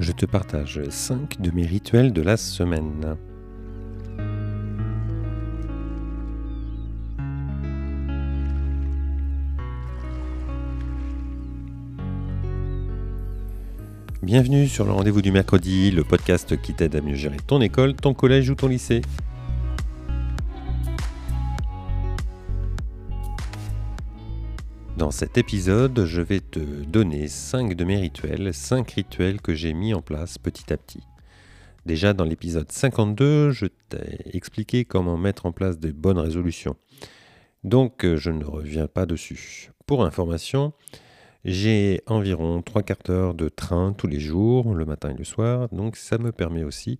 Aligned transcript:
je 0.00 0.12
te 0.12 0.24
partage 0.24 0.80
5 0.88 1.42
de 1.42 1.50
mes 1.50 1.66
rituels 1.66 2.14
de 2.14 2.22
la 2.22 2.38
semaine. 2.38 3.16
Bienvenue 14.22 14.68
sur 14.68 14.86
le 14.86 14.92
rendez-vous 14.92 15.20
du 15.20 15.32
mercredi, 15.32 15.90
le 15.90 16.02
podcast 16.02 16.58
qui 16.60 16.72
t'aide 16.72 16.96
à 16.96 17.02
mieux 17.02 17.14
gérer 17.14 17.36
ton 17.46 17.60
école, 17.60 17.94
ton 17.94 18.14
collège 18.14 18.48
ou 18.48 18.54
ton 18.54 18.68
lycée. 18.68 19.02
Dans 25.00 25.10
cet 25.10 25.38
épisode, 25.38 26.04
je 26.04 26.20
vais 26.20 26.40
te 26.40 26.58
donner 26.60 27.26
5 27.26 27.74
de 27.74 27.84
mes 27.84 27.96
rituels, 27.96 28.52
5 28.52 28.90
rituels 28.90 29.40
que 29.40 29.54
j'ai 29.54 29.72
mis 29.72 29.94
en 29.94 30.02
place 30.02 30.36
petit 30.36 30.70
à 30.74 30.76
petit. 30.76 31.00
Déjà 31.86 32.12
dans 32.12 32.26
l'épisode 32.26 32.70
52, 32.70 33.50
je 33.50 33.64
t'ai 33.88 34.36
expliqué 34.36 34.84
comment 34.84 35.16
mettre 35.16 35.46
en 35.46 35.52
place 35.52 35.78
des 35.78 35.94
bonnes 35.94 36.18
résolutions. 36.18 36.76
Donc 37.64 38.04
je 38.04 38.30
ne 38.30 38.44
reviens 38.44 38.88
pas 38.88 39.06
dessus. 39.06 39.70
Pour 39.86 40.04
information, 40.04 40.74
j'ai 41.46 42.02
environ 42.06 42.60
3 42.60 42.82
quarts 42.82 42.98
d'heure 43.02 43.32
de 43.32 43.48
train 43.48 43.94
tous 43.94 44.06
les 44.06 44.20
jours, 44.20 44.74
le 44.74 44.84
matin 44.84 45.08
et 45.08 45.16
le 45.16 45.24
soir, 45.24 45.70
donc 45.72 45.96
ça 45.96 46.18
me 46.18 46.30
permet 46.30 46.62
aussi 46.62 46.98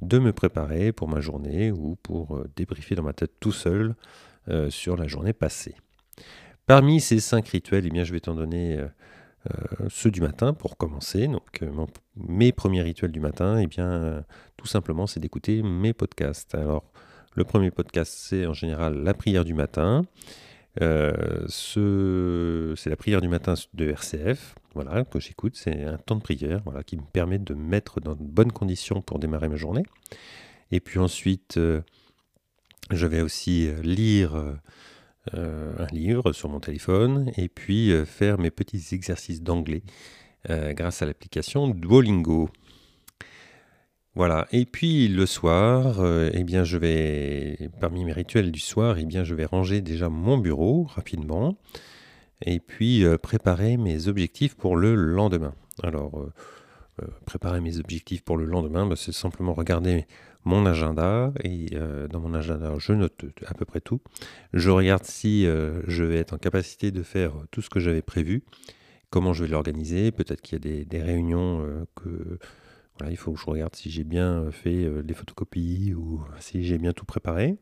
de 0.00 0.18
me 0.18 0.32
préparer 0.32 0.90
pour 0.90 1.06
ma 1.06 1.20
journée 1.20 1.70
ou 1.70 1.96
pour 2.02 2.34
euh, 2.34 2.48
débriefer 2.56 2.94
dans 2.94 3.02
ma 3.02 3.12
tête 3.12 3.32
tout 3.40 3.52
seul 3.52 3.94
euh, 4.48 4.70
sur 4.70 4.96
la 4.96 5.06
journée 5.06 5.34
passée. 5.34 5.74
Parmi 6.72 7.02
ces 7.02 7.20
cinq 7.20 7.48
rituels, 7.48 7.84
eh 7.84 7.90
bien, 7.90 8.02
je 8.02 8.14
vais 8.14 8.20
t'en 8.20 8.34
donner 8.34 8.78
euh, 8.78 8.86
euh, 9.50 9.88
ceux 9.90 10.10
du 10.10 10.22
matin 10.22 10.54
pour 10.54 10.78
commencer. 10.78 11.28
Donc, 11.28 11.60
euh, 11.60 11.70
mes 12.16 12.50
premiers 12.50 12.80
rituels 12.80 13.12
du 13.12 13.20
matin, 13.20 13.58
eh 13.58 13.66
bien, 13.66 14.24
tout 14.56 14.66
simplement, 14.66 15.06
c'est 15.06 15.20
d'écouter 15.20 15.62
mes 15.62 15.92
podcasts. 15.92 16.54
Alors, 16.54 16.90
le 17.34 17.44
premier 17.44 17.70
podcast, 17.70 18.14
c'est 18.16 18.46
en 18.46 18.54
général 18.54 19.02
la 19.02 19.12
prière 19.12 19.44
du 19.44 19.52
matin. 19.52 20.06
ce, 20.80 22.72
c'est 22.78 22.88
la 22.88 22.96
prière 22.96 23.20
du 23.20 23.28
matin 23.28 23.52
de 23.74 23.90
RCF, 23.90 24.54
voilà, 24.72 25.04
que 25.04 25.20
j'écoute. 25.20 25.56
C'est 25.56 25.84
un 25.84 25.98
temps 25.98 26.16
de 26.16 26.22
prière, 26.22 26.62
voilà, 26.64 26.82
qui 26.82 26.96
me 26.96 27.02
permet 27.02 27.38
de 27.38 27.52
me 27.52 27.62
mettre 27.62 28.00
dans 28.00 28.14
de 28.14 28.22
bonnes 28.22 28.50
conditions 28.50 29.02
pour 29.02 29.18
démarrer 29.18 29.50
ma 29.50 29.56
journée. 29.56 29.84
Et 30.70 30.80
puis 30.80 30.98
ensuite, 30.98 31.60
je 32.90 33.06
vais 33.06 33.20
aussi 33.20 33.68
lire 33.82 34.42
un 35.32 35.86
livre 35.92 36.32
sur 36.32 36.48
mon 36.48 36.60
téléphone 36.60 37.30
et 37.36 37.48
puis 37.48 37.92
euh, 37.92 38.04
faire 38.04 38.38
mes 38.38 38.50
petits 38.50 38.94
exercices 38.94 39.42
d'anglais 39.42 39.82
euh, 40.50 40.72
grâce 40.72 41.02
à 41.02 41.06
l'application 41.06 41.68
Duolingo. 41.68 42.48
Voilà. 44.14 44.46
Et 44.52 44.66
puis 44.66 45.08
le 45.08 45.24
soir, 45.24 46.04
eh 46.34 46.44
bien, 46.44 46.64
je 46.64 46.76
vais, 46.76 47.70
parmi 47.80 48.04
mes 48.04 48.12
rituels 48.12 48.52
du 48.52 48.60
soir, 48.60 48.98
eh 48.98 49.06
bien, 49.06 49.24
je 49.24 49.34
vais 49.34 49.46
ranger 49.46 49.80
déjà 49.80 50.10
mon 50.10 50.36
bureau 50.36 50.84
rapidement 50.84 51.56
et 52.44 52.60
puis 52.60 53.04
préparer 53.22 53.78
mes 53.78 54.08
objectifs 54.08 54.54
pour 54.54 54.76
le 54.76 54.94
lendemain. 54.94 55.54
Alors, 55.82 56.26
préparer 57.24 57.62
mes 57.62 57.78
objectifs 57.78 58.22
pour 58.22 58.36
le 58.36 58.44
lendemain, 58.44 58.84
bah, 58.84 58.96
c'est 58.96 59.12
simplement 59.12 59.54
regarder 59.54 60.06
mon 60.44 60.66
agenda 60.66 61.32
et 61.42 61.68
euh, 61.74 62.08
dans 62.08 62.20
mon 62.20 62.34
agenda, 62.34 62.72
je 62.78 62.92
note 62.92 63.24
à 63.46 63.54
peu 63.54 63.64
près 63.64 63.80
tout. 63.80 64.00
Je 64.52 64.70
regarde 64.70 65.04
si 65.04 65.46
euh, 65.46 65.82
je 65.86 66.04
vais 66.04 66.16
être 66.16 66.34
en 66.34 66.38
capacité 66.38 66.90
de 66.90 67.02
faire 67.02 67.32
tout 67.50 67.62
ce 67.62 67.70
que 67.70 67.80
j'avais 67.80 68.02
prévu, 68.02 68.42
comment 69.10 69.32
je 69.32 69.44
vais 69.44 69.50
l'organiser. 69.50 70.10
Peut-être 70.10 70.40
qu'il 70.40 70.64
y 70.64 70.80
a 70.80 70.84
des, 70.84 71.02
réunions 71.02 71.64
euh, 71.64 71.84
que 71.94 72.38
voilà, 72.98 73.12
il 73.12 73.16
faut 73.16 73.32
que 73.32 73.40
je 73.40 73.46
regarde 73.46 73.74
si 73.74 73.90
j'ai 73.90 74.04
bien 74.04 74.50
fait 74.50 74.90
les 75.02 75.14
photocopies 75.14 75.94
ou 75.94 76.22
si 76.40 76.64
j'ai 76.64 76.78
bien 76.78 76.92
tout 76.92 77.06
préparé. 77.06 77.56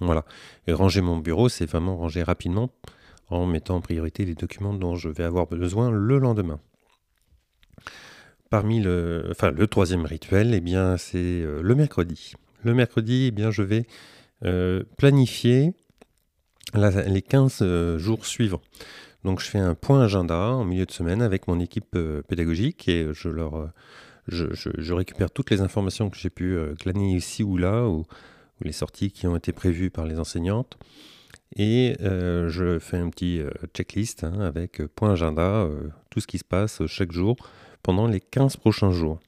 Voilà. 0.00 0.24
Et 0.66 0.72
ranger 0.72 1.00
mon 1.00 1.18
bureau, 1.18 1.48
c'est 1.48 1.66
vraiment 1.66 1.96
ranger 1.96 2.22
rapidement 2.22 2.70
en 3.28 3.46
mettant 3.46 3.76
en 3.76 3.80
priorité 3.80 4.24
les 4.24 4.34
documents 4.34 4.74
dont 4.74 4.94
je 4.94 5.08
vais 5.08 5.24
avoir 5.24 5.46
besoin 5.46 5.90
le 5.90 6.18
lendemain. 6.18 6.60
Parmi 8.52 8.82
le, 8.82 9.28
enfin, 9.30 9.50
le 9.50 9.66
troisième 9.66 10.04
rituel, 10.04 10.52
eh 10.52 10.60
bien, 10.60 10.98
c'est 10.98 11.16
euh, 11.16 11.62
le 11.62 11.74
mercredi. 11.74 12.34
Le 12.62 12.74
mercredi, 12.74 13.28
eh 13.28 13.30
bien, 13.30 13.50
je 13.50 13.62
vais 13.62 13.86
euh, 14.44 14.82
planifier 14.98 15.72
les 16.74 17.22
15 17.22 17.60
euh, 17.62 17.98
jours 17.98 18.26
suivants. 18.26 18.60
Donc, 19.24 19.40
je 19.40 19.46
fais 19.46 19.58
un 19.58 19.74
point 19.74 20.02
agenda 20.02 20.48
en 20.48 20.66
milieu 20.66 20.84
de 20.84 20.90
semaine 20.90 21.22
avec 21.22 21.48
mon 21.48 21.60
équipe 21.60 21.96
pédagogique 22.28 22.90
et 22.90 23.08
je 23.14 24.92
récupère 24.92 25.30
toutes 25.30 25.48
les 25.48 25.62
informations 25.62 26.10
que 26.10 26.18
j'ai 26.18 26.28
pu 26.28 26.58
glaner 26.78 27.14
ici 27.14 27.42
ou 27.42 27.56
là, 27.56 27.88
ou, 27.88 28.04
les 28.60 28.72
sorties 28.72 29.12
qui 29.12 29.26
ont 29.26 29.34
été 29.34 29.52
prévues 29.52 29.88
par 29.88 30.04
les 30.04 30.18
enseignantes. 30.18 30.76
Et 31.56 31.96
je 32.00 32.78
fais 32.80 32.98
un 32.98 33.08
petit 33.08 33.40
checklist 33.72 34.24
hein, 34.24 34.40
avec 34.40 34.82
point 34.94 35.12
agenda, 35.12 35.66
tout 36.12 36.20
ce 36.20 36.26
qui 36.26 36.38
se 36.38 36.44
passe 36.44 36.86
chaque 36.86 37.10
jour 37.10 37.36
pendant 37.82 38.06
les 38.06 38.20
15 38.20 38.58
prochains 38.58 38.92
jours. 38.92 39.18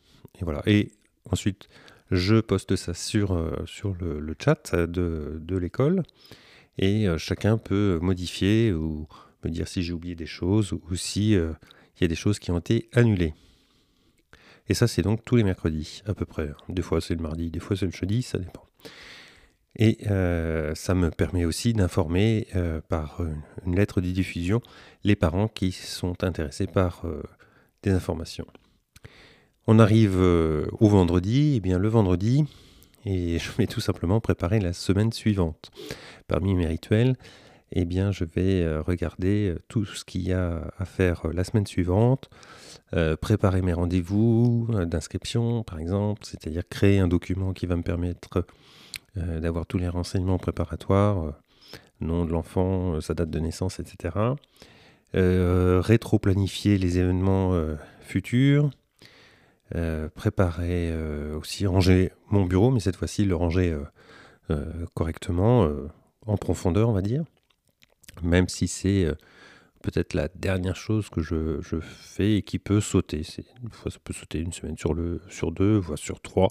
Et 0.40 0.44
voilà. 0.44 0.62
Et 0.66 0.92
ensuite, 1.30 1.68
je 2.10 2.40
poste 2.40 2.76
ça 2.76 2.92
sur, 2.92 3.32
euh, 3.32 3.64
sur 3.66 3.96
le, 4.00 4.36
chat 4.38 4.76
de, 4.76 5.40
de 5.40 5.56
l'école 5.56 6.02
et 6.76 7.08
euh, 7.08 7.16
chacun 7.16 7.56
peut 7.56 7.98
modifier 8.02 8.72
ou 8.72 9.08
me 9.44 9.50
dire 9.50 9.66
si 9.66 9.82
j'ai 9.82 9.94
oublié 9.94 10.14
des 10.14 10.26
choses 10.26 10.72
ou 10.72 10.94
si 10.94 11.34
euh, 11.34 11.52
il 11.96 12.02
y 12.02 12.04
a 12.04 12.08
des 12.08 12.14
choses 12.14 12.38
qui 12.38 12.50
ont 12.50 12.58
été 12.58 12.88
annulées. 12.92 13.34
Et 14.68 14.74
ça, 14.74 14.86
c'est 14.86 15.02
donc 15.02 15.24
tous 15.24 15.36
les 15.36 15.44
mercredis, 15.44 16.02
à 16.06 16.14
peu 16.14 16.24
près. 16.24 16.50
Des 16.68 16.82
fois, 16.82 17.00
c'est 17.00 17.14
le 17.14 17.22
mardi, 17.22 17.50
des 17.50 17.60
fois, 17.60 17.76
c'est 17.76 17.86
le 17.86 17.92
jeudi, 17.92 18.22
ça 18.22 18.38
dépend. 18.38 18.66
Et 19.76 19.98
ça 20.74 20.94
me 20.94 21.10
permet 21.10 21.44
aussi 21.44 21.72
d'informer 21.72 22.46
par 22.88 23.20
une 23.66 23.74
lettre 23.74 24.00
de 24.00 24.10
diffusion 24.10 24.62
les 25.02 25.16
parents 25.16 25.48
qui 25.48 25.72
sont 25.72 26.22
intéressés 26.22 26.68
par 26.68 27.04
des 27.82 27.90
informations. 27.90 28.46
On 29.66 29.78
arrive 29.78 30.18
euh, 30.18 30.66
au 30.78 30.88
vendredi, 30.88 31.52
et 31.52 31.56
eh 31.56 31.60
bien 31.60 31.78
le 31.78 31.88
vendredi, 31.88 32.44
et 33.06 33.38
je 33.42 33.50
vais 33.52 33.66
tout 33.66 33.80
simplement 33.80 34.20
préparer 34.20 34.60
la 34.60 34.72
semaine 34.72 35.12
suivante. 35.12 35.70
Parmi 36.26 36.54
mes 36.54 36.66
rituels, 36.66 37.16
eh 37.72 37.86
bien 37.86 38.12
je 38.12 38.24
vais 38.24 38.62
euh, 38.62 38.82
regarder 38.82 39.48
euh, 39.48 39.58
tout 39.68 39.86
ce 39.86 40.04
qu'il 40.04 40.22
y 40.22 40.32
a 40.32 40.70
à 40.76 40.84
faire 40.84 41.28
la 41.32 41.44
semaine 41.44 41.66
suivante, 41.66 42.28
préparer 43.20 43.60
mes 43.60 43.72
rendez-vous 43.72 44.68
d'inscription 44.86 45.64
par 45.64 45.80
exemple, 45.80 46.22
c'est-à-dire 46.24 46.62
créer 46.68 47.00
un 47.00 47.08
document 47.08 47.52
qui 47.52 47.66
va 47.66 47.74
me 47.74 47.82
permettre 47.82 48.46
d'avoir 49.16 49.66
tous 49.66 49.78
les 49.78 49.88
renseignements 49.88 50.38
préparatoires, 50.38 51.34
nom 52.00 52.24
de 52.24 52.32
l'enfant, 52.32 53.00
sa 53.00 53.14
date 53.14 53.30
de 53.30 53.38
naissance, 53.38 53.80
etc. 53.80 54.34
Euh, 55.14 55.80
rétro-planifier 55.80 56.76
les 56.76 56.98
événements 56.98 57.54
euh, 57.54 57.76
futurs, 58.00 58.70
euh, 59.76 60.08
préparer 60.08 60.92
aussi, 61.34 61.66
ranger 61.66 62.12
mon 62.30 62.44
bureau, 62.44 62.70
mais 62.70 62.80
cette 62.80 62.96
fois-ci 62.96 63.24
le 63.24 63.36
ranger 63.36 63.76
correctement, 64.92 65.68
en 66.26 66.36
profondeur, 66.36 66.88
on 66.88 66.92
va 66.92 67.00
dire, 67.00 67.24
même 68.22 68.48
si 68.48 68.68
c'est 68.68 69.06
peut-être 69.82 70.14
la 70.14 70.28
dernière 70.28 70.76
chose 70.76 71.08
que 71.08 71.22
je, 71.22 71.60
fais 71.80 72.36
et 72.36 72.42
qui 72.42 72.58
peut 72.58 72.80
sauter. 72.80 73.22
Ça 73.22 73.42
peut 74.02 74.12
sauter 74.12 74.40
une 74.40 74.52
semaine 74.52 74.76
sur 74.76 74.94
deux, 74.94 75.76
voire 75.78 75.98
sur 75.98 76.20
trois. 76.20 76.48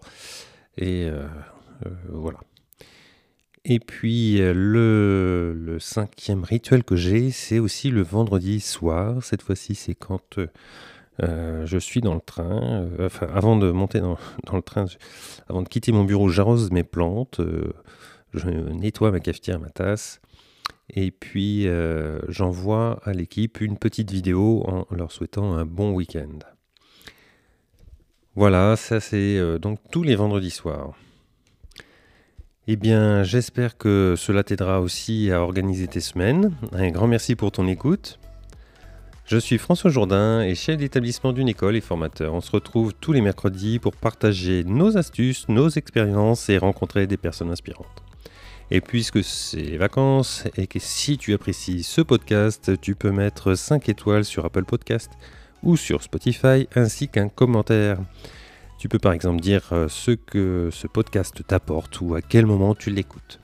Et 0.78 1.08
voilà. 2.10 2.40
Et 3.66 3.80
puis 3.80 4.42
euh, 4.42 4.54
le, 4.54 5.80
cinquième 5.80 6.44
rituel 6.44 6.84
que 6.84 6.96
j'ai, 6.96 7.32
c'est 7.32 7.60
aussi 7.60 7.90
le 7.90 8.02
vendredi 8.02 8.60
soir. 8.60 9.24
Cette 9.24 9.42
fois-ci, 9.42 9.74
c'est 9.76 9.96
quand 9.96 10.38
euh, 11.22 11.66
je 11.66 11.78
suis 11.78 12.02
dans 12.02 12.14
le 12.14 12.22
train. 12.22 12.84
Euh, 13.00 13.06
enfin, 13.06 13.28
avant 13.34 13.56
de 13.56 13.72
monter 13.72 14.02
dans, 14.02 14.18
le 14.54 14.62
train, 14.62 14.86
avant 15.48 15.62
de 15.62 15.70
quitter 15.70 15.94
mon 15.94 16.04
bureau, 16.04 16.28
j'arrose 16.28 16.72
mes 16.72 16.84
plantes, 16.84 17.40
je 18.34 18.50
nettoie 18.50 19.12
ma 19.12 19.22
cafetière, 19.22 19.60
ma 19.60 19.70
tasse. 19.70 20.20
Et 20.90 21.12
puis 21.12 21.66
j'envoie 22.28 23.00
à 23.04 23.14
l'équipe 23.14 23.62
une 23.62 23.78
petite 23.78 24.12
vidéo 24.12 24.64
en 24.68 24.86
leur 24.94 25.14
souhaitant 25.14 25.54
un 25.54 25.66
bon 25.66 25.94
week-end. 25.94 26.40
Voilà, 28.36 28.76
ça 28.76 29.00
c'est 29.00 29.40
donc 29.60 29.80
tous 29.92 30.04
les 30.04 30.16
vendredis 30.16 30.52
soirs. 30.52 30.94
Eh 32.66 32.78
bien, 32.78 33.24
j'espère 33.24 33.78
que 33.78 34.16
cela 34.18 34.42
t'aidera 34.42 34.80
aussi 34.80 35.30
à 35.32 35.42
organiser 35.42 35.86
tes 35.88 36.00
semaines. 36.00 36.54
Un 36.72 36.92
grand 36.92 37.08
merci 37.08 37.36
pour 37.36 37.52
ton 37.52 37.68
écoute. 37.68 38.20
Je 39.26 39.38
suis 39.38 39.58
François 39.58 39.92
Jourdain 39.92 40.42
et 40.42 40.56
chef 40.56 40.78
d'établissement 40.78 41.34
d'une 41.34 41.50
école 41.50 41.76
et 41.76 41.82
formateur. 41.82 42.34
On 42.34 42.40
se 42.40 42.52
retrouve 42.52 42.94
tous 42.94 43.12
les 43.12 43.20
mercredis 43.20 43.80
pour 43.80 43.94
partager 43.94 44.64
nos 44.64 44.96
astuces, 44.96 45.50
nos 45.50 45.68
expériences 45.68 46.48
et 46.48 46.58
rencontrer 46.58 47.06
des 47.06 47.18
personnes 47.18 47.52
inspirantes. 47.52 48.02
Et 48.72 48.80
puisque 48.80 49.26
c'est 49.26 49.58
les 49.58 49.78
vacances 49.78 50.46
et 50.56 50.66
que 50.66 50.80
si 50.80 51.18
tu 51.18 51.34
apprécies 51.34 51.84
ce 51.84 52.00
podcast, 52.00 52.80
tu 52.80 52.96
peux 52.96 53.12
mettre 53.12 53.56
5 53.56 53.90
étoiles 53.90 54.24
sur 54.24 54.46
Apple 54.46 54.64
Podcast 54.64 55.12
ou 55.64 55.76
sur 55.76 56.02
Spotify, 56.02 56.70
ainsi 56.76 57.10
qu'un 57.10 57.28
commentaire. 57.28 58.00
Tu 58.84 58.90
peux 58.90 59.00
par 59.00 59.14
exemple 59.14 59.40
dire 59.40 59.62
euh, 59.72 59.88
ce 59.88 60.12
que 60.12 60.68
ce 60.70 60.88
podcast 60.88 61.42
t'apporte 61.48 62.02
ou 62.02 62.16
à 62.16 62.22
quel 62.22 62.46
moment 62.46 62.76
tu 62.76 62.90
l'écoutes. 62.90 63.40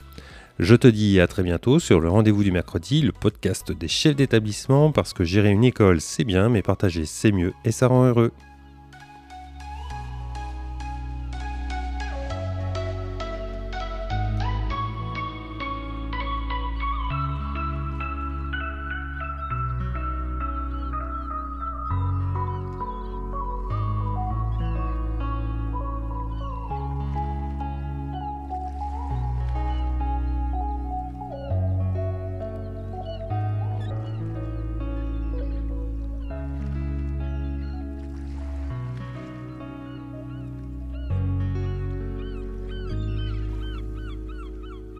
Je 0.58 0.76
te 0.76 0.86
dis 0.86 1.18
à 1.18 1.26
très 1.26 1.42
bientôt 1.42 1.78
sur 1.78 1.98
le 1.98 2.10
rendez-vous 2.10 2.44
du 2.44 2.52
mercredi, 2.52 3.00
le 3.00 3.12
podcast 3.12 3.72
des 3.72 3.88
chefs 3.88 4.16
d'établissement, 4.16 4.92
parce 4.92 5.14
que 5.14 5.24
gérer 5.24 5.48
une 5.48 5.64
école 5.64 6.02
c'est 6.02 6.24
bien, 6.24 6.50
mais 6.50 6.60
partager 6.60 7.06
c'est 7.06 7.32
mieux 7.32 7.54
et 7.64 7.72
ça 7.72 7.86
rend 7.86 8.04
heureux. 8.04 8.32